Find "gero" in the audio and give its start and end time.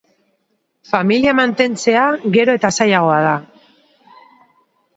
2.37-2.57